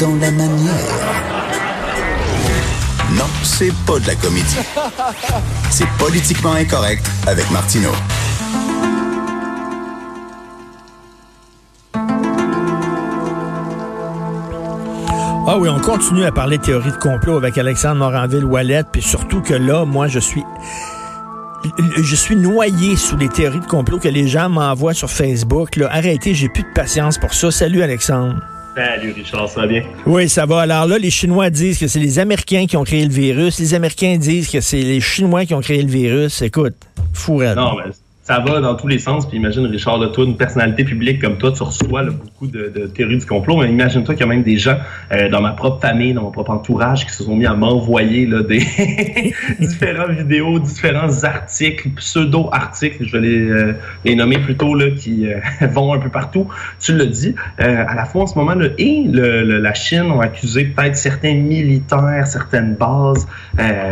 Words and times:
Dans 0.00 0.14
la 0.20 0.30
manière. 0.30 0.74
Non, 3.16 3.24
c'est 3.42 3.72
pas 3.84 3.98
de 3.98 4.06
la 4.06 4.14
comédie. 4.14 4.56
C'est 5.70 5.88
politiquement 5.98 6.52
incorrect 6.52 7.04
avec 7.26 7.50
Martineau. 7.50 7.90
Ah 15.46 15.58
oui, 15.58 15.68
on 15.68 15.80
continue 15.80 16.24
à 16.24 16.30
parler 16.30 16.58
théorie 16.58 16.92
de 16.92 16.96
complot 16.96 17.36
avec 17.36 17.58
Alexandre 17.58 17.96
Moranville-Wallet, 17.96 18.84
puis 18.92 19.02
surtout 19.02 19.40
que 19.40 19.54
là, 19.54 19.84
moi, 19.84 20.06
je 20.06 20.20
suis 20.20 20.44
je 21.96 22.14
suis 22.14 22.36
noyé 22.36 22.94
sous 22.96 23.16
les 23.16 23.28
théories 23.28 23.60
de 23.60 23.66
complot 23.66 23.98
que 23.98 24.08
les 24.08 24.28
gens 24.28 24.48
m'envoient 24.48 24.94
sur 24.94 25.10
Facebook. 25.10 25.74
Là. 25.74 25.88
Arrêtez, 25.90 26.34
j'ai 26.34 26.48
plus 26.48 26.62
de 26.62 26.72
patience 26.72 27.18
pour 27.18 27.34
ça. 27.34 27.50
Salut 27.50 27.82
Alexandre. 27.82 28.36
Salut 28.78 29.10
Richard, 29.10 29.48
ça 29.48 29.62
va 29.62 29.66
bien? 29.66 29.82
Oui, 30.06 30.28
ça 30.28 30.46
va. 30.46 30.60
Alors 30.60 30.86
là, 30.86 30.98
les 30.98 31.10
Chinois 31.10 31.50
disent 31.50 31.80
que 31.80 31.88
c'est 31.88 31.98
les 31.98 32.20
Américains 32.20 32.66
qui 32.66 32.76
ont 32.76 32.84
créé 32.84 33.04
le 33.04 33.12
virus. 33.12 33.58
Les 33.58 33.74
Américains 33.74 34.16
disent 34.18 34.48
que 34.48 34.60
c'est 34.60 34.80
les 34.80 35.00
Chinois 35.00 35.44
qui 35.46 35.54
ont 35.54 35.60
créé 35.60 35.82
le 35.82 35.90
virus. 35.90 36.42
Écoute, 36.42 36.76
fou 37.12 37.42
Non, 37.42 37.74
mais 37.76 37.90
ça 38.28 38.40
va 38.40 38.60
dans 38.60 38.74
tous 38.74 38.88
les 38.88 38.98
sens. 38.98 39.26
Puis 39.26 39.38
imagine, 39.38 39.64
Richard, 39.64 39.96
là, 39.98 40.08
une 40.18 40.36
personnalité 40.36 40.84
publique 40.84 41.22
comme 41.22 41.38
toi, 41.38 41.50
tu 41.50 41.62
reçois 41.62 42.02
beaucoup 42.04 42.46
de, 42.46 42.86
théories 42.94 43.16
du 43.16 43.24
complot. 43.24 43.56
Mais 43.56 43.70
imagine-toi 43.70 44.14
qu'il 44.14 44.26
y 44.26 44.28
a 44.28 44.30
même 44.30 44.42
des 44.42 44.58
gens 44.58 44.76
euh, 45.12 45.30
dans 45.30 45.40
ma 45.40 45.52
propre 45.52 45.80
famille, 45.80 46.12
dans 46.12 46.24
mon 46.24 46.30
propre 46.30 46.50
entourage, 46.50 47.06
qui 47.06 47.12
se 47.14 47.24
sont 47.24 47.34
mis 47.34 47.46
à 47.46 47.54
m'envoyer 47.54 48.26
des 48.26 48.58
différentes 49.60 50.10
vidéos, 50.10 50.58
différents 50.58 51.24
articles, 51.24 51.88
pseudo-articles, 51.96 53.06
je 53.06 53.12
vais 53.12 53.20
les, 53.20 53.50
euh, 53.50 53.72
les 54.04 54.14
nommer 54.14 54.36
plutôt, 54.36 54.74
là, 54.74 54.90
qui 54.90 55.26
euh, 55.26 55.40
vont 55.72 55.94
un 55.94 55.98
peu 55.98 56.10
partout. 56.10 56.48
Tu 56.80 56.92
le 56.92 57.06
dis. 57.06 57.34
à 57.56 57.94
la 57.94 58.04
fois 58.04 58.24
en 58.24 58.26
ce 58.26 58.36
moment, 58.36 58.54
là, 58.54 58.66
et 58.76 59.04
le, 59.10 59.58
la 59.58 59.72
Chine 59.72 60.10
ont 60.10 60.20
accusé 60.20 60.64
peut-être 60.64 60.96
certains 60.96 61.34
militaires, 61.34 62.26
certaines 62.26 62.74
bases, 62.74 63.26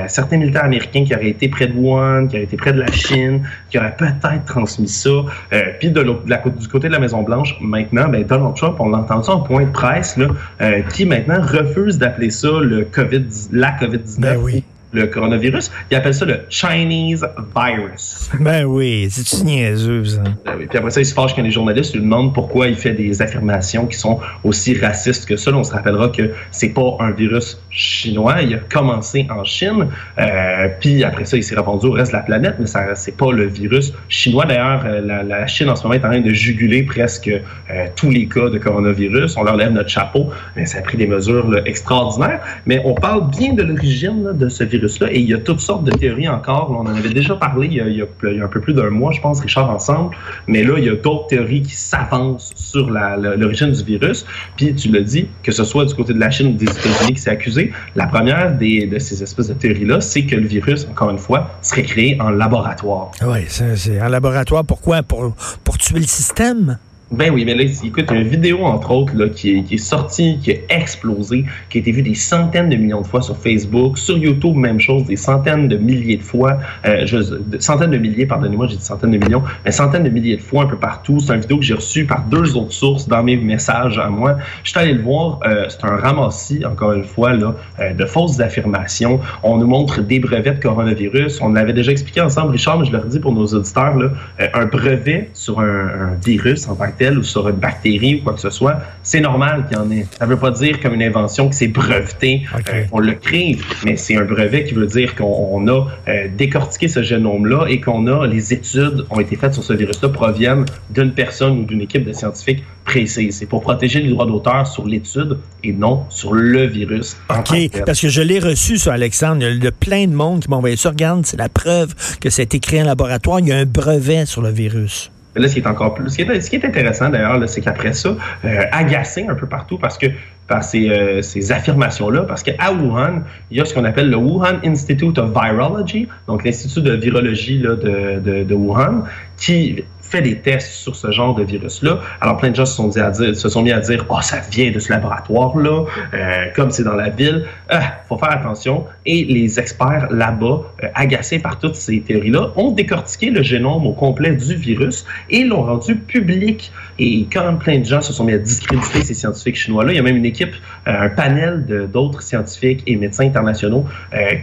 certains 0.08 0.36
militaires 0.36 0.64
américains 0.64 1.04
qui 1.04 1.14
auraient 1.14 1.30
été 1.30 1.48
près 1.48 1.68
de 1.68 1.72
Wuhan, 1.72 2.26
qui 2.26 2.36
auraient 2.36 2.44
été 2.44 2.58
près 2.58 2.74
de 2.74 2.80
la 2.80 2.92
Chine, 2.92 3.42
qui 3.70 3.78
auraient 3.78 3.96
peut-être 3.96 4.25
transmis 4.44 4.88
ça. 4.88 5.10
Euh, 5.10 5.62
puis 5.78 5.91
de, 5.91 6.00
la, 6.27 6.38
du 6.38 6.69
côté 6.69 6.88
de 6.88 6.92
la 6.92 6.98
Maison-Blanche, 6.98 7.56
maintenant, 7.60 8.08
ben, 8.08 8.24
Donald 8.24 8.55
Trump, 8.56 8.77
on 8.78 8.92
entend 8.92 9.22
ça 9.22 9.32
en 9.32 9.41
point 9.41 9.64
de 9.64 9.72
presse, 9.72 10.16
là, 10.16 10.28
euh, 10.60 10.82
qui 10.92 11.06
maintenant 11.06 11.41
refuse 11.41 11.98
d'appeler 11.98 12.30
ça 12.30 12.48
le 12.60 12.84
COVID, 12.84 13.24
la 13.52 13.72
COVID-19. 13.72 14.20
Ben 14.20 14.38
oui 14.42 14.64
le 14.97 15.06
coronavirus. 15.06 15.70
Ils 15.91 15.97
appellent 15.97 16.14
ça 16.14 16.25
le 16.25 16.41
Chinese 16.48 17.27
virus. 17.55 18.30
Ben 18.41 18.64
oui, 18.64 19.08
c'est 19.11 19.44
niaiseux, 19.44 20.05
ça? 20.05 20.22
Ben 20.44 20.55
oui. 20.58 20.66
Puis 20.69 20.78
après 20.78 20.91
ça, 20.91 21.00
il 21.00 21.06
se 21.06 21.14
fâche 21.14 21.34
quand 21.34 21.42
les 21.42 21.50
journalistes 21.50 21.94
lui 21.94 22.00
demandent 22.00 22.34
pourquoi 22.34 22.69
il 22.69 22.77
fait 22.77 22.92
des 22.92 23.22
affirmations 23.22 23.86
qui 23.86 23.97
sont 23.97 24.19
aussi 24.44 24.78
racistes 24.78 25.27
que 25.27 25.36
ça. 25.36 25.53
on 25.53 25.64
se 25.64 25.72
rappellera 25.72 26.08
que 26.08 26.30
c'est 26.50 26.70
pas 26.70 26.97
un 27.00 27.11
virus 27.11 27.61
chinois. 27.70 28.42
Il 28.42 28.55
a 28.55 28.58
commencé 28.58 29.27
en 29.30 29.44
Chine. 29.44 29.88
Euh, 30.19 30.69
puis 30.80 31.05
après 31.05 31.25
ça, 31.25 31.36
il 31.36 31.44
s'est 31.44 31.56
répondu 31.56 31.86
au 31.86 31.92
reste 31.92 32.12
de 32.12 32.16
la 32.16 32.22
planète, 32.22 32.56
mais 32.58 32.66
ça 32.66 32.94
c'est 32.94 33.16
pas 33.16 33.33
le 33.33 33.47
virus 33.47 33.93
chinois. 34.09 34.47
D'ailleurs, 34.47 34.84
euh, 34.87 35.22
la, 35.22 35.47
Chine 35.47 35.69
en 35.69 35.76
ce 35.76 35.82
moment 35.84 35.94
est 35.94 36.04
en 36.04 36.10
train 36.10 36.20
de 36.20 36.32
juguler 36.32 36.82
presque 36.82 37.28
euh, 37.28 37.87
tous 37.94 38.10
les 38.10 38.26
cas 38.26 38.49
de 38.49 38.59
coronavirus. 38.59 39.37
On 39.37 39.44
leur 39.44 39.56
lève 39.56 39.72
notre 39.72 39.91
chapeau, 39.91 40.31
mais 40.56 40.66
ça 40.66 40.78
a 40.78 40.82
pris 40.82 40.97
des 40.97 41.06
mesures 41.06 41.50
extraordinaires. 41.66 42.41
Mais 42.66 42.81
on 42.84 42.94
parle 42.94 43.31
bien 43.31 43.53
de 43.53 43.62
l'origine 43.62 44.32
de 44.32 44.49
ce 44.49 44.65
virus 44.65 44.85
et 44.86 45.20
il 45.20 45.28
y 45.28 45.34
a 45.34 45.38
toutes 45.38 45.60
sortes 45.60 45.84
de 45.84 45.91
théories 45.91 46.28
encore. 46.28 46.70
on 46.70 46.80
en 46.80 46.94
avait 46.94 47.12
déjà 47.12 47.34
parlé 47.34 47.69
il 47.69 47.74
y 47.74 48.02
a, 48.02 48.44
un 48.44 48.48
peu 48.48 48.60
plus 48.60 48.74
d'un 48.74 48.91
mois, 48.91 49.12
je 49.12 49.20
pense, 49.20 49.41
Richard, 49.41 49.70
ensemble. 49.70 50.16
Mais 50.47 50.62
là, 50.62 50.74
il 50.78 50.84
y 50.84 50.88
a 50.88 50.94
d'autres 50.94 51.26
théories 51.28 51.62
qui 51.62 51.74
s'avancent 51.74 52.52
sur 52.56 52.91
l'origine 52.91 53.72
du 53.72 53.84
virus. 53.84 54.26
Puis 54.56 54.75
tu 54.75 54.91
l'as 54.91 55.00
dit, 55.00 55.28
que 55.42 55.52
ce 55.52 55.64
soit 55.64 55.84
du 55.84 55.94
côté 55.94 56.12
de 56.12 56.20
la 56.20 56.30
Chine 56.30 56.48
ou 56.48 56.52
des 56.52 56.66
États-Unis 56.66 57.14
qui 57.14 57.20
s'est 57.20 57.30
accusé, 57.30 57.72
la 57.94 58.06
première 58.06 58.56
des, 58.56 58.86
de 58.86 58.98
ces 58.98 59.22
espèces 59.22 59.48
de 59.48 59.54
théories-là, 59.54 60.00
c'est 60.00 60.25
que 60.25 60.36
le 60.36 60.46
virus, 60.46 60.86
encore 60.91 61.10
une 61.10 61.19
fois, 61.19 61.50
serait 61.62 61.82
créé 61.82 62.20
en 62.20 62.30
laboratoire. 62.30 63.10
Oui, 63.26 63.41
c'est 63.48 64.00
en 64.00 64.08
laboratoire. 64.08 64.64
Pourquoi? 64.64 65.02
Pour, 65.02 65.34
pour 65.64 65.78
tuer 65.78 65.98
le 65.98 66.06
système? 66.06 66.78
Ben 67.12 67.33
oui, 67.33 67.44
mais 67.44 67.55
là, 67.55 67.62
écoute, 67.62 68.11
une 68.11 68.27
vidéo, 68.27 68.65
entre 68.65 68.91
autres, 68.91 69.15
là, 69.15 69.28
qui, 69.28 69.59
est, 69.59 69.62
qui 69.62 69.75
est 69.75 69.78
sortie, 69.78 70.41
qui 70.43 70.50
a 70.50 70.55
explosé, 70.71 71.44
qui 71.71 71.78
a 71.78 71.81
été 71.81 71.93
vue 71.93 72.03
des 72.03 72.17
centaines 72.17 72.69
de 72.69 72.75
millions 72.75 73.00
de 73.00 73.06
fois 73.06 73.22
sur 73.22 73.37
Facebook, 73.37 73.97
sur 73.97 74.19
YouTube, 74.19 74.56
même 74.56 74.81
chose, 74.81 75.05
des 75.05 75.15
centaines 75.15 75.69
de 75.69 75.77
milliers 75.77 76.17
de 76.17 76.25
fois, 76.25 76.59
euh, 76.84 77.06
je, 77.06 77.19
centaines 77.61 77.93
de 77.93 77.99
milliers, 77.99 78.27
pardonnez-moi, 78.27 78.67
j'ai 78.67 78.78
dit 78.78 78.84
centaines 78.84 79.12
de 79.12 79.19
millions, 79.19 79.44
mais 79.65 79.71
centaines 79.71 80.03
de 80.03 80.09
milliers 80.09 80.37
de 80.37 80.43
fois 80.43 80.65
un 80.65 80.67
peu 80.67 80.78
partout. 80.78 81.21
C'est 81.21 81.33
une 81.33 81.43
vidéo 81.43 81.59
que 81.59 81.65
j'ai 81.65 81.75
reçue 81.75 82.06
par 82.06 82.25
deux 82.25 82.56
autres 82.56 82.72
sources 82.72 83.06
dans 83.06 83.23
mes 83.23 83.37
messages 83.37 84.00
à 84.00 84.09
moi. 84.09 84.38
Je 84.65 84.71
suis 84.71 84.78
allé 84.81 84.93
le 84.93 85.03
voir, 85.03 85.38
euh, 85.47 85.67
c'est 85.69 85.84
un 85.84 85.94
ramassis, 85.94 86.65
encore 86.67 86.91
une 86.93 87.05
fois, 87.05 87.34
là, 87.34 87.55
euh, 87.78 87.93
de 87.94 88.05
fausses 88.05 88.41
affirmations. 88.41 89.21
On 89.44 89.59
nous 89.59 89.69
montre 89.69 90.00
des 90.00 90.19
brevets 90.19 90.56
de 90.56 90.61
coronavirus. 90.61 91.41
On 91.41 91.50
l'avait 91.50 91.73
déjà 91.73 91.93
expliqué 91.93 92.21
ensemble, 92.21 92.50
Richard, 92.50 92.81
mais 92.81 92.84
je 92.84 92.91
le 92.91 92.99
redis 92.99 93.21
pour 93.21 93.33
nos 93.33 93.47
auditeurs, 93.47 93.97
là, 93.97 94.11
euh, 94.41 94.49
un 94.55 94.67
brevet 94.67 95.31
sur 95.34 95.61
un, 95.61 95.65
un 95.65 96.15
virus 96.25 96.67
en 96.67 96.75
tant 96.75 96.91
que 96.91 96.95
ou 97.00 97.22
sur 97.22 97.48
une 97.48 97.56
bactérie 97.56 98.16
ou 98.16 98.24
quoi 98.24 98.34
que 98.34 98.40
ce 98.40 98.50
soit, 98.50 98.78
c'est 99.02 99.20
normal 99.20 99.66
qu'il 99.68 99.76
y 99.76 99.80
en 99.80 99.90
ait. 99.90 100.06
Ça 100.18 100.26
ne 100.26 100.30
veut 100.30 100.38
pas 100.38 100.50
dire 100.50 100.80
comme 100.80 100.94
une 100.94 101.02
invention 101.02 101.48
que 101.48 101.54
c'est 101.54 101.68
breveté, 101.68 102.42
euh, 102.72 102.84
on 102.92 102.98
le 102.98 103.12
crée, 103.12 103.58
mais 103.84 103.96
c'est 103.96 104.16
un 104.16 104.24
brevet 104.24 104.64
qui 104.64 104.74
veut 104.74 104.86
dire 104.86 105.14
qu'on 105.14 105.68
a 105.68 105.86
euh, 106.08 106.28
décortiqué 106.36 106.88
ce 106.88 107.02
génome-là 107.02 107.66
et 107.68 107.80
qu'on 107.80 108.06
a, 108.06 108.26
les 108.26 108.52
études 108.52 109.04
ont 109.10 109.20
été 109.20 109.36
faites 109.36 109.54
sur 109.54 109.64
ce 109.64 109.72
virus-là 109.72 110.08
proviennent 110.08 110.64
d'une 110.90 111.12
personne 111.12 111.60
ou 111.60 111.64
d'une 111.64 111.80
équipe 111.82 112.04
de 112.04 112.12
scientifiques 112.12 112.64
précise. 112.84 113.38
C'est 113.38 113.46
pour 113.46 113.62
protéger 113.62 114.00
les 114.00 114.10
droits 114.10 114.26
d'auteur 114.26 114.66
sur 114.66 114.86
l'étude 114.86 115.38
et 115.64 115.72
non 115.72 116.04
sur 116.08 116.32
le 116.32 116.66
virus. 116.66 117.16
OK, 117.28 117.82
parce 117.84 118.00
que 118.00 118.08
je 118.08 118.22
l'ai 118.22 118.38
reçu, 118.38 118.78
sur 118.78 118.92
Alexandre. 118.92 119.44
Il 119.46 119.62
y 119.62 119.66
a 119.66 119.72
plein 119.72 120.06
de 120.06 120.14
monde 120.14 120.40
qui 120.40 120.50
m'ont 120.50 120.56
envoyé 120.56 120.76
ça. 120.76 120.90
Regarde, 120.90 121.26
c'est 121.26 121.36
la 121.36 121.48
preuve 121.48 121.94
que 122.20 122.28
été 122.40 122.60
créé 122.60 122.82
en 122.82 122.86
laboratoire. 122.86 123.40
Il 123.40 123.48
y 123.48 123.52
a 123.52 123.56
un 123.56 123.64
brevet 123.64 124.26
sur 124.26 124.42
le 124.42 124.50
virus. 124.50 125.10
Là, 125.36 125.48
ce 125.48 125.54
qui 125.54 125.60
est 125.60 125.66
encore 125.66 125.94
plus. 125.94 126.10
Ce 126.10 126.16
qui 126.16 126.56
est, 126.56 126.64
intéressant 126.64 127.08
d'ailleurs, 127.10 127.41
c'est 127.48 127.60
qu'après 127.60 127.92
ça, 127.92 128.16
euh, 128.44 128.62
agacé 128.72 129.26
un 129.28 129.34
peu 129.34 129.47
partout 129.47 129.78
parce 129.78 129.98
que 129.98 130.06
par 130.48 130.62
ces, 130.62 130.88
euh, 130.88 131.22
ces 131.22 131.52
affirmations-là, 131.52 132.22
parce 132.22 132.42
qu'à 132.42 132.72
Wuhan, 132.72 133.22
il 133.50 133.58
y 133.58 133.60
a 133.60 133.64
ce 133.64 133.75
qu'on 133.75 133.84
appelle 133.84 134.10
le 134.10 134.16
Wuhan 134.16 134.58
Institute 134.64 135.19
of 135.19 135.30
Virology, 135.30 136.08
donc 136.28 136.44
l'Institut 136.44 136.82
de 136.82 136.92
virologie 136.92 137.58
là, 137.58 137.75
de, 137.75 138.20
de, 138.20 138.44
de 138.44 138.54
Wuhan, 138.54 139.02
qui 139.36 139.84
fait 140.06 140.22
des 140.22 140.38
tests 140.38 140.72
sur 140.72 140.94
ce 140.94 141.10
genre 141.10 141.34
de 141.34 141.42
virus-là. 141.42 142.00
Alors, 142.20 142.36
plein 142.36 142.50
de 142.50 142.56
gens 142.56 142.66
se 142.66 142.76
sont, 142.76 142.96
à 142.96 143.10
dire, 143.10 143.36
se 143.36 143.48
sont 143.48 143.62
mis 143.62 143.72
à 143.72 143.80
dire 143.80 144.04
Oh, 144.08 144.20
ça 144.22 144.38
vient 144.50 144.70
de 144.70 144.78
ce 144.78 144.92
laboratoire-là, 144.92 145.84
euh, 146.14 146.44
comme 146.54 146.70
c'est 146.70 146.84
dans 146.84 146.94
la 146.94 147.10
ville. 147.10 147.44
Il 147.69 147.77
ah, 147.81 148.00
faut 148.09 148.16
faire 148.16 148.31
attention. 148.31 148.84
Et 149.06 149.25
les 149.25 149.59
experts 149.59 150.09
là-bas, 150.12 150.62
euh, 150.84 150.88
agacés 150.94 151.41
par 151.41 151.59
toutes 151.59 151.75
ces 151.75 152.00
théories-là, 152.00 152.53
ont 152.54 152.71
décortiqué 152.71 153.31
le 153.31 153.43
génome 153.43 153.87
au 153.87 153.93
complet 153.93 154.37
du 154.37 154.54
virus 154.54 155.04
et 155.31 155.43
l'ont 155.43 155.62
rendu 155.62 155.97
public. 155.97 156.71
Et 157.00 157.26
quand 157.32 157.56
plein 157.56 157.78
de 157.78 157.84
gens 157.84 158.00
se 158.03 158.12
sont 158.12 158.25
mis 158.25 158.34
à 158.34 158.38
discréditer 158.38 159.03
ces 159.03 159.15
scientifiques 159.15 159.56
chinois-là, 159.56 159.93
il 159.93 159.97
y 159.97 159.99
a 159.99 160.03
même 160.03 160.16
une 160.16 160.26
équipe, 160.26 160.55
euh, 160.87 161.06
un 161.06 161.09
panel 161.09 161.88
d'autres 161.93 162.23
scientifiques 162.23 162.85
et 162.87 162.94
médecins 162.96 163.26
internationaux 163.26 163.85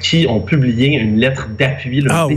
qui 0.01 0.25
ont 0.27 0.41
publié 0.41 0.97
une 0.97 1.17
lettre 1.17 1.47
d'appui, 1.57 2.05
ah, 2.09 2.27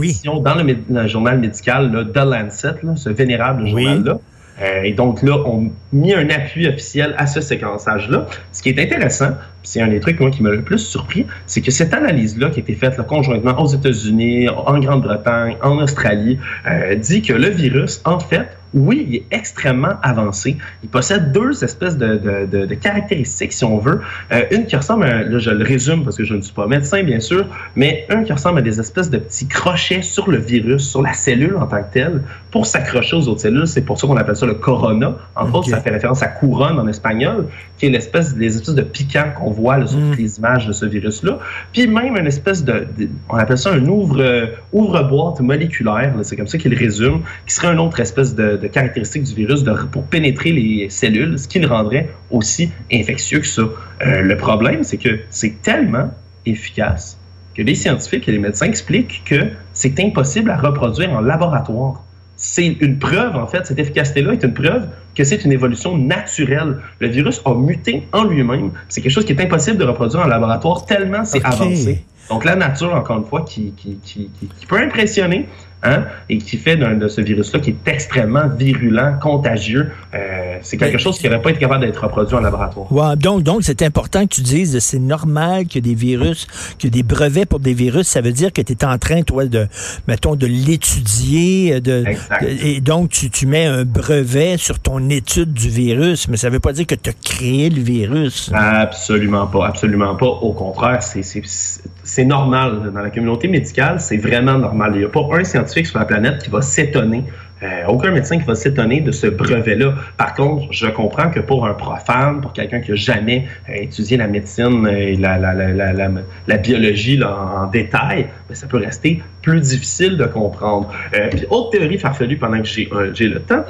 dans 0.41 0.55
le, 0.55 1.07
journal 1.07 1.39
médical 1.39 1.91
là, 1.91 2.03
The 2.05 2.25
Lancet, 2.25 2.75
là, 2.83 2.95
ce 2.95 3.09
vénérable 3.09 3.67
journal-là. 3.67 4.19
Euh, 4.61 4.83
et 4.83 4.93
donc 4.93 5.21
là, 5.21 5.37
on 5.45 5.71
mis 5.93 6.13
un 6.13 6.29
appui 6.29 6.67
officiel 6.67 7.13
à 7.17 7.27
ce 7.27 7.41
séquençage-là. 7.41 8.25
Ce 8.51 8.61
qui 8.61 8.69
est 8.69 8.79
intéressant, 8.79 9.31
c'est 9.63 9.81
un 9.81 9.87
des 9.87 9.99
trucs 9.99 10.19
moi, 10.19 10.31
qui 10.31 10.41
m'a 10.41 10.49
le 10.49 10.61
plus 10.61 10.79
surpris, 10.79 11.25
c'est 11.45 11.61
que 11.61 11.71
cette 11.71 11.93
analyse-là 11.93 12.49
qui 12.49 12.59
a 12.59 12.63
été 12.63 12.73
faite 12.73 12.97
conjointement 13.05 13.59
aux 13.61 13.67
États-Unis, 13.67 14.49
en 14.49 14.79
Grande-Bretagne, 14.79 15.57
en 15.61 15.77
Australie, 15.77 16.39
euh, 16.67 16.95
dit 16.95 17.21
que 17.21 17.33
le 17.33 17.49
virus, 17.49 18.01
en 18.05 18.19
fait, 18.19 18.56
oui, 18.73 19.05
il 19.07 19.15
est 19.15 19.25
extrêmement 19.31 19.93
avancé. 20.03 20.57
Il 20.83 20.89
possède 20.89 21.31
deux 21.31 21.63
espèces 21.63 21.97
de, 21.97 22.45
de, 22.45 22.65
de, 22.65 22.75
caractéristiques, 22.75 23.53
si 23.53 23.63
on 23.63 23.77
veut. 23.77 24.01
Euh, 24.31 24.43
une 24.51 24.65
qui 24.65 24.75
ressemble, 24.75 25.05
à, 25.05 25.23
là 25.23 25.39
je 25.39 25.49
le 25.49 25.63
résume 25.63 26.03
parce 26.03 26.17
que 26.17 26.23
je 26.23 26.35
ne 26.35 26.41
suis 26.41 26.53
pas 26.53 26.67
médecin, 26.67 27.03
bien 27.03 27.19
sûr, 27.19 27.45
mais 27.75 28.05
un 28.09 28.23
qui 28.23 28.33
ressemble 28.33 28.59
à 28.59 28.61
des 28.61 28.79
espèces 28.79 29.09
de 29.09 29.17
petits 29.17 29.47
crochets 29.47 30.01
sur 30.01 30.29
le 30.29 30.37
virus, 30.37 30.87
sur 30.89 31.01
la 31.01 31.13
cellule 31.13 31.55
en 31.57 31.67
tant 31.67 31.81
que 31.81 31.93
telle, 31.93 32.21
pour 32.51 32.65
s'accrocher 32.65 33.15
aux 33.15 33.27
autres 33.27 33.41
cellules. 33.41 33.67
C'est 33.67 33.81
pour 33.81 33.99
ça 33.99 34.07
qu'on 34.07 34.17
appelle 34.17 34.35
ça 34.35 34.45
le 34.45 34.55
corona. 34.55 35.15
En 35.35 35.49
okay. 35.51 35.71
ça 35.71 35.81
fait 35.81 35.91
référence 35.91 36.21
à 36.23 36.27
couronne 36.27 36.79
en 36.79 36.87
espagnol, 36.87 37.47
qui 37.77 37.85
est 37.85 37.89
l'espèce, 37.89 38.35
les 38.35 38.55
espèces 38.55 38.75
de 38.75 38.81
piquants 38.81 39.31
qu'on 39.37 39.51
voit 39.51 39.77
là, 39.77 39.87
sur 39.87 39.99
mm. 39.99 40.15
les 40.15 40.37
images 40.37 40.67
de 40.67 40.73
ce 40.73 40.85
virus-là. 40.85 41.39
Puis 41.71 41.87
même 41.87 42.17
une 42.17 42.27
espèce 42.27 42.63
de, 42.63 42.87
on 43.29 43.37
appelle 43.37 43.57
ça 43.57 43.71
un 43.71 43.85
ouvre, 43.85 44.49
ouvre-boîte 44.73 45.39
moléculaire, 45.39 46.13
c'est 46.23 46.35
comme 46.35 46.47
ça 46.47 46.57
qu'il 46.57 46.73
résume, 46.73 47.21
qui 47.45 47.53
serait 47.53 47.71
une 47.71 47.79
autre 47.79 47.99
espèce 47.99 48.35
de 48.35 48.56
de 48.61 48.67
caractéristiques 48.67 49.23
du 49.23 49.35
virus 49.35 49.63
pour 49.91 50.03
pénétrer 50.03 50.51
les 50.51 50.89
cellules, 50.89 51.37
ce 51.39 51.47
qui 51.47 51.59
le 51.59 51.67
rendrait 51.67 52.09
aussi 52.31 52.71
infectieux 52.91 53.39
que 53.39 53.47
ça. 53.47 53.63
Euh, 54.05 54.21
le 54.21 54.37
problème, 54.37 54.83
c'est 54.83 54.97
que 54.97 55.19
c'est 55.29 55.61
tellement 55.61 56.11
efficace 56.45 57.17
que 57.55 57.63
les 57.63 57.75
scientifiques 57.75 58.27
et 58.29 58.31
les 58.31 58.39
médecins 58.39 58.67
expliquent 58.67 59.23
que 59.25 59.49
c'est 59.73 59.99
impossible 59.99 60.51
à 60.51 60.57
reproduire 60.57 61.11
en 61.11 61.21
laboratoire. 61.21 62.03
C'est 62.35 62.67
une 62.67 62.99
preuve, 62.99 63.35
en 63.35 63.47
fait, 63.47 63.65
cette 63.65 63.79
efficacité-là 63.79 64.33
est 64.33 64.43
une 64.43 64.53
preuve 64.53 64.87
que 65.15 65.23
c'est 65.23 65.43
une 65.43 65.51
évolution 65.51 65.97
naturelle. 65.97 66.77
Le 66.99 67.07
virus 67.07 67.41
a 67.45 67.55
muté 67.55 68.07
en 68.13 68.25
lui-même. 68.25 68.71
C'est 68.89 69.01
quelque 69.01 69.11
chose 69.11 69.25
qui 69.25 69.33
est 69.33 69.41
impossible 69.41 69.77
de 69.77 69.85
reproduire 69.85 70.21
en 70.21 70.27
laboratoire 70.27 70.85
tellement 70.85 71.25
c'est 71.25 71.43
avancé. 71.43 72.05
Donc 72.29 72.45
la 72.45 72.55
nature, 72.55 72.93
encore 72.93 73.17
une 73.17 73.25
fois, 73.25 73.41
qui, 73.41 73.73
qui, 73.75 73.97
qui, 74.03 74.29
qui 74.39 74.65
peut 74.67 74.77
impressionner, 74.77 75.47
Hein, 75.83 76.05
et 76.27 76.39
qui 76.39 76.57
fait 76.57 76.75
de 76.75 77.07
ce 77.07 77.21
virus-là 77.21 77.59
qui 77.59 77.69
est 77.69 77.87
extrêmement 77.87 78.47
virulent, 78.47 79.13
contagieux. 79.21 79.91
Euh, 80.15 80.57
c'est 80.61 80.75
quelque 80.75 80.97
chose 80.97 81.19
qui 81.19 81.27
n'aurait 81.27 81.41
pas 81.41 81.51
été 81.51 81.59
capable 81.59 81.85
d'être 81.85 82.03
reproduit 82.03 82.35
en 82.35 82.39
laboratoire. 82.39 83.15
Donc, 83.15 83.43
donc 83.43 83.59
c'est 83.61 83.83
important 83.83 84.23
que 84.23 84.33
tu 84.33 84.41
dises 84.41 84.79
c'est 84.79 84.97
normal 84.97 85.67
qu'il 85.67 85.85
y 85.85 85.91
ait 85.91 85.93
des 85.93 85.99
virus, 85.99 86.47
qu'il 86.79 86.87
y 86.87 86.97
ait 86.97 87.03
des 87.03 87.07
brevets 87.07 87.45
pour 87.45 87.59
des 87.59 87.75
virus. 87.75 88.07
Ça 88.07 88.21
veut 88.21 88.31
dire 88.31 88.51
que 88.51 88.63
tu 88.63 88.73
es 88.73 88.85
en 88.85 88.97
train, 88.97 89.21
toi, 89.21 89.45
de, 89.45 89.67
mettons, 90.07 90.35
de 90.35 90.47
l'étudier. 90.47 91.79
De, 91.79 92.05
et 92.41 92.81
donc, 92.81 93.09
tu, 93.09 93.29
tu 93.29 93.45
mets 93.45 93.67
un 93.67 93.85
brevet 93.85 94.57
sur 94.57 94.79
ton 94.79 95.09
étude 95.09 95.53
du 95.53 95.69
virus, 95.69 96.27
mais 96.27 96.37
ça 96.37 96.47
ne 96.47 96.53
veut 96.53 96.59
pas 96.59 96.73
dire 96.73 96.87
que 96.87 96.95
tu 96.95 97.11
as 97.11 97.13
créé 97.13 97.69
le 97.69 97.81
virus. 97.81 98.51
Absolument 98.51 99.45
pas, 99.45 99.67
absolument 99.67 100.15
pas. 100.15 100.25
Au 100.25 100.53
contraire, 100.53 101.03
c'est 101.03 102.25
normal. 102.25 102.91
Dans 102.91 103.01
la 103.01 103.11
communauté 103.11 103.47
médicale, 103.47 103.99
c'est 103.99 104.17
vraiment 104.17 104.57
normal. 104.57 104.93
Il 104.95 104.99
n'y 104.99 105.05
a 105.05 105.09
pas 105.09 105.21
un 105.33 105.43
scientifique 105.43 105.66
sur 105.67 105.99
la 105.99 106.05
planète 106.05 106.43
qui 106.43 106.49
va 106.49 106.61
s'étonner 106.61 107.23
euh, 107.63 107.85
aucun 107.87 108.11
médecin 108.11 108.37
qui 108.37 108.45
va 108.45 108.53
s'étonner 108.53 109.01
de 109.01 109.11
ce 109.11 109.27
brevet-là. 109.27 109.95
Par 110.17 110.35
contre, 110.35 110.71
je 110.71 110.87
comprends 110.87 111.31
que 111.31 111.39
pour 111.39 111.65
un 111.65 111.73
profane, 111.73 112.41
pour 112.41 112.53
quelqu'un 112.53 112.81
qui 112.81 112.91
n'a 112.91 112.95
jamais 112.95 113.47
euh, 113.69 113.73
étudié 113.81 114.17
la 114.17 114.27
médecine 114.27 114.87
et 114.87 115.15
la, 115.15 116.57
biologie 116.57 117.19
en, 117.23 117.67
détail, 117.67 118.27
ben, 118.47 118.55
ça 118.55 118.67
peut 118.67 118.77
rester 118.77 119.23
plus 119.41 119.59
difficile 119.59 120.17
de 120.17 120.25
comprendre. 120.25 120.93
Euh, 121.15 121.29
autre 121.49 121.71
théorie 121.71 121.97
farfelue 121.97 122.37
pendant 122.37 122.61
que 122.61 122.67
j'ai 122.67 123.27
le 123.27 123.39
temps, 123.39 123.63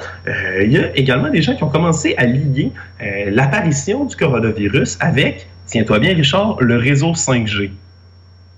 il 0.60 0.70
y 0.70 0.78
a 0.78 0.94
également 0.96 1.30
des 1.30 1.40
gens 1.40 1.54
qui 1.54 1.62
ont 1.64 1.68
commencé 1.68 2.14
à 2.18 2.26
lier 2.26 2.72
l'apparition 3.30 4.04
du 4.04 4.16
coronavirus 4.16 4.98
avec, 5.00 5.48
tiens-toi 5.66 5.98
bien 5.98 6.14
Richard, 6.14 6.56
le 6.60 6.76
réseau 6.76 7.12
5G. 7.12 7.70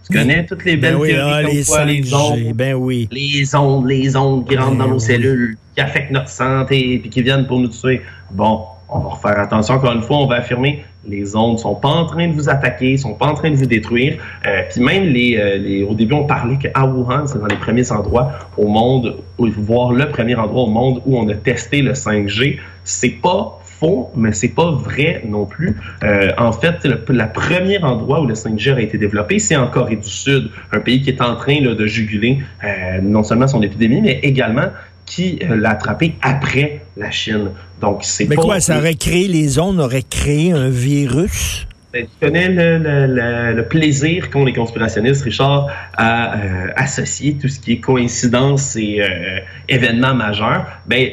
Tu 0.06 0.16
connais 0.16 0.46
toutes 0.46 0.64
les 0.64 0.76
belles 0.76 0.94
ben 0.94 1.00
oui, 1.00 1.08
théories 1.08 1.30
ah, 1.32 1.42
les, 1.42 1.64
quoi, 1.64 1.84
les 1.84 2.14
ondes, 2.14 2.52
ben 2.54 2.74
oui. 2.74 3.08
les 3.12 3.54
ondes, 3.54 3.86
les 3.86 4.16
ondes 4.16 4.48
qui 4.48 4.56
rentrent 4.56 4.76
dans 4.76 4.84
ben 4.84 4.90
nos 4.90 4.98
cellules, 4.98 5.56
qui 5.74 5.80
affectent 5.80 6.10
notre 6.10 6.28
santé, 6.28 6.98
puis 7.00 7.10
qui 7.10 7.22
viennent 7.22 7.46
pour 7.46 7.60
nous 7.60 7.68
tuer. 7.68 8.02
Bon, 8.30 8.62
on 8.88 8.98
va 9.00 9.08
refaire 9.10 9.38
attention. 9.38 9.74
Encore 9.74 9.92
une 9.92 10.02
fois, 10.02 10.18
on 10.18 10.26
va 10.26 10.36
affirmer 10.36 10.84
les 11.06 11.34
ondes 11.34 11.58
sont 11.58 11.74
pas 11.74 11.88
en 11.88 12.04
train 12.04 12.28
de 12.28 12.34
vous 12.34 12.48
attaquer, 12.48 12.96
sont 12.96 13.14
pas 13.14 13.26
en 13.26 13.34
train 13.34 13.50
de 13.50 13.56
vous 13.56 13.66
détruire. 13.66 14.18
Euh, 14.46 14.62
puis 14.70 14.82
même 14.82 15.04
les, 15.04 15.36
euh, 15.38 15.56
les, 15.56 15.82
au 15.82 15.94
début, 15.94 16.14
on 16.14 16.24
parlait 16.24 16.58
qu'à 16.58 16.84
Wuhan, 16.84 17.26
c'est 17.26 17.38
dans 17.38 17.46
les 17.46 17.56
premiers 17.56 17.90
endroits 17.90 18.32
au 18.56 18.66
monde, 18.66 19.16
où, 19.38 19.48
voir 19.50 19.92
le 19.92 20.08
premier 20.10 20.34
endroit 20.34 20.64
au 20.64 20.70
monde 20.70 21.00
où 21.06 21.18
on 21.18 21.28
a 21.28 21.34
testé 21.34 21.82
le 21.82 21.92
5G. 21.92 22.58
C'est 22.84 23.20
pas 23.22 23.59
faux, 23.80 24.10
mais 24.14 24.32
c'est 24.32 24.54
pas 24.54 24.70
vrai 24.70 25.22
non 25.26 25.46
plus. 25.46 25.74
Euh, 26.04 26.30
en 26.38 26.52
fait, 26.52 26.84
le, 26.84 27.32
premier 27.32 27.82
endroit 27.82 28.20
où 28.20 28.26
le 28.26 28.34
5G 28.34 28.74
a 28.74 28.80
été 28.80 28.98
développé, 28.98 29.38
c'est 29.38 29.56
en 29.56 29.66
Corée 29.66 29.96
du 29.96 30.08
Sud, 30.08 30.50
un 30.72 30.80
pays 30.80 31.00
qui 31.02 31.10
est 31.10 31.22
en 31.22 31.34
train 31.34 31.60
là, 31.60 31.74
de 31.74 31.86
juguler 31.86 32.38
euh, 32.62 33.00
non 33.02 33.22
seulement 33.22 33.48
son 33.48 33.62
épidémie, 33.62 34.02
mais 34.02 34.20
également 34.22 34.68
qui 35.06 35.40
euh, 35.42 35.56
l'a 35.56 35.70
attrapé 35.70 36.14
après 36.22 36.82
la 36.96 37.10
Chine. 37.10 37.50
Donc, 37.80 38.00
c'est 38.02 38.28
Mais 38.28 38.36
quoi, 38.36 38.60
ça 38.60 38.78
aurait 38.78 38.94
créé, 38.94 39.26
les 39.26 39.58
ondes 39.58 39.80
aurait 39.80 40.04
créé 40.08 40.52
un 40.52 40.68
virus? 40.68 41.66
Ben, 41.92 42.06
tu 42.06 42.24
connais 42.24 42.48
le, 42.48 42.78
le, 42.78 43.52
le 43.52 43.64
plaisir 43.64 44.30
qu'ont 44.30 44.44
les 44.44 44.52
conspirationnistes, 44.52 45.22
Richard, 45.22 45.66
à 45.96 46.38
euh, 46.38 46.68
associer 46.76 47.34
tout 47.34 47.48
ce 47.48 47.58
qui 47.58 47.72
est 47.72 47.80
coïncidence 47.80 48.76
et 48.76 49.00
euh, 49.00 49.40
événements 49.68 50.14
majeurs. 50.14 50.66
Ben, 50.86 51.08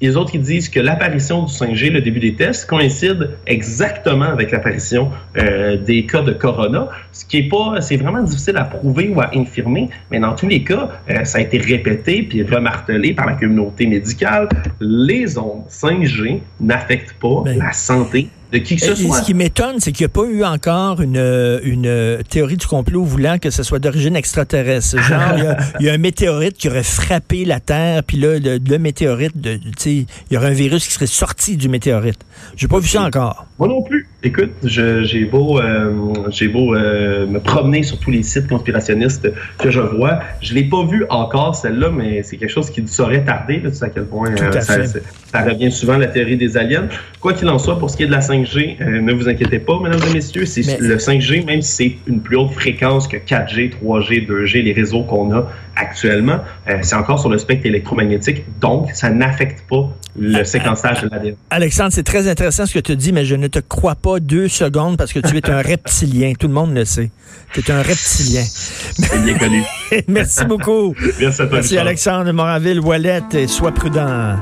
les 0.00 0.16
autres, 0.16 0.32
ils 0.34 0.40
disent 0.40 0.68
que 0.68 0.80
l'apparition 0.80 1.42
du 1.42 1.52
5G, 1.52 1.90
le 1.90 2.00
début 2.00 2.20
des 2.20 2.34
tests, 2.34 2.66
coïncide 2.66 3.30
exactement 3.46 4.24
avec 4.24 4.50
l'apparition 4.50 5.10
euh, 5.36 5.76
des 5.76 6.06
cas 6.06 6.22
de 6.22 6.32
corona, 6.32 6.88
ce 7.12 7.24
qui 7.24 7.38
est 7.38 7.48
pas, 7.48 7.80
c'est 7.80 7.96
vraiment 7.96 8.22
difficile 8.22 8.56
à 8.56 8.64
prouver 8.64 9.08
ou 9.08 9.20
à 9.20 9.30
infirmer, 9.34 9.90
mais 10.10 10.18
dans 10.18 10.34
tous 10.34 10.48
les 10.48 10.64
cas, 10.64 10.90
euh, 11.10 11.24
ça 11.24 11.38
a 11.38 11.40
été 11.42 11.58
répété 11.58 12.22
puis 12.22 12.42
remartelé 12.42 13.12
par 13.12 13.26
la 13.26 13.34
communauté 13.34 13.86
médicale. 13.86 14.48
Les 14.80 15.36
ondes 15.36 15.64
5G 15.68 16.40
n'affectent 16.60 17.14
pas 17.20 17.42
ben, 17.44 17.58
la 17.58 17.72
santé 17.72 18.28
de 18.52 18.58
qui 18.58 18.76
que 18.76 18.82
ce 18.82 18.94
soit. 18.94 19.20
Ce 19.20 19.24
qui 19.24 19.34
m'étonne, 19.34 19.80
c'est 19.80 19.92
qu'il 19.92 20.04
n'y 20.04 20.10
a 20.10 20.14
pas 20.14 20.24
eu 20.24 20.44
encore 20.44 21.00
une, 21.00 21.60
une 21.62 22.22
théorie 22.28 22.56
du 22.56 22.66
complot 22.66 23.04
voulant 23.04 23.38
que 23.38 23.50
ce 23.50 23.62
soit 23.62 23.78
d'origine 23.78 24.16
extraterrestre. 24.16 25.00
Genre, 25.02 25.56
il 25.80 25.86
y, 25.86 25.90
a 25.90 25.92
un 25.92 25.98
météorite 25.98 26.56
qui 26.56 26.68
aurait 26.68 26.82
frappé 26.82 27.44
la 27.44 27.60
Terre, 27.60 28.02
puis 28.04 28.18
là, 28.18 28.38
le, 28.38 28.78
météorite, 28.78 29.36
de, 29.40 29.58
il 29.86 30.06
y 30.30 30.36
aurait 30.36 30.48
un 30.48 30.54
virus 30.54 30.86
qui 30.86 30.92
serait 30.92 31.06
sorti 31.06 31.56
du 31.56 31.68
météorite. 31.68 32.20
J'ai 32.56 32.68
pas 32.68 32.78
vu 32.78 32.88
ça 32.88 33.02
encore. 33.02 33.46
Moi 33.58 33.68
non 33.68 33.82
plus. 33.82 34.08
Écoute, 34.22 34.52
j'ai 34.62 35.26
beau, 35.26 35.60
euh, 35.60 35.92
j'ai 36.30 36.48
beau 36.48 36.74
euh, 36.74 37.26
me 37.26 37.38
promener 37.38 37.82
sur 37.82 37.98
tous 37.98 38.10
les 38.10 38.22
sites 38.22 38.48
conspirationnistes 38.48 39.30
que 39.58 39.70
je 39.70 39.80
vois. 39.80 40.20
Je 40.40 40.54
l'ai 40.54 40.64
pas 40.64 40.86
vu 40.86 41.04
encore, 41.10 41.54
celle-là, 41.54 41.90
mais 41.90 42.22
c'est 42.22 42.38
quelque 42.38 42.50
chose 42.50 42.70
qui 42.70 42.86
saurait 42.88 43.24
tarder. 43.24 43.60
Là, 43.60 43.70
tu 43.70 43.76
sais 43.76 43.84
à 43.84 43.90
quel 43.90 44.06
point 44.06 44.30
euh, 44.30 44.60
ça, 44.60 44.84
ça, 44.86 45.42
revient 45.42 45.70
souvent, 45.70 45.98
la 45.98 46.06
théorie 46.06 46.38
des 46.38 46.56
aliens. 46.56 46.88
Quoi 47.20 47.34
qu'il 47.34 47.48
en 47.50 47.58
soit, 47.58 47.78
pour 47.78 47.90
ce 47.90 47.96
qui 47.98 48.04
est 48.04 48.06
de 48.06 48.12
la 48.12 48.20
5G, 48.20 48.82
ne 48.82 49.12
vous 49.12 49.28
inquiétez 49.28 49.58
pas, 49.58 49.78
mesdames 49.80 50.00
et 50.10 50.14
messieurs. 50.14 50.46
C'est 50.46 50.80
le 50.80 50.96
5G, 50.96 51.44
même 51.44 51.60
si 51.60 51.72
c'est 51.72 51.96
une 52.06 52.20
plus 52.20 52.36
haute 52.36 52.52
fréquence 52.52 53.06
que 53.06 53.18
4G, 53.18 53.74
3G, 53.82 54.26
2G, 54.26 54.62
les 54.62 54.72
réseaux 54.72 55.02
qu'on 55.02 55.30
a 55.34 55.52
actuellement, 55.76 56.40
c'est 56.82 56.96
encore 56.96 57.18
sur 57.18 57.28
le 57.28 57.38
spectre 57.38 57.66
électromagnétique. 57.66 58.44
Donc, 58.60 58.90
ça 58.92 59.10
n'affecte 59.10 59.64
pas 59.68 59.88
le 60.18 60.44
séquençage 60.44 61.02
de 61.02 61.08
l'ADN. 61.08 61.36
Alexandre, 61.50 61.92
c'est 61.92 62.02
très 62.02 62.28
intéressant 62.28 62.66
ce 62.66 62.74
que 62.74 62.80
tu 62.80 62.96
dis, 62.96 63.12
mais 63.12 63.24
je 63.24 63.36
ne 63.36 63.46
te 63.46 63.58
crois 63.58 63.94
pas 63.94 64.18
deux 64.18 64.48
secondes 64.48 64.96
parce 64.96 65.12
que 65.12 65.20
tu 65.20 65.36
es 65.36 65.50
un 65.50 65.62
reptilien. 65.62 66.32
Tout 66.38 66.48
le 66.48 66.54
monde 66.54 66.74
le 66.74 66.84
sait. 66.84 67.10
Tu 67.52 67.60
es 67.60 67.70
un 67.70 67.82
reptilien. 67.82 68.42
C'est 68.42 69.22
bien 69.22 69.38
connu. 69.38 69.62
Merci 70.08 70.44
beaucoup. 70.44 70.94
Merci 71.20 71.42
à 71.42 71.46
toi. 71.46 71.58
Merci 71.58 71.78
Alexandre 71.78 72.32
Moraville, 72.32 72.80
Wallet, 72.80 73.22
et 73.32 73.46
sois 73.46 73.72
prudent. 73.72 74.36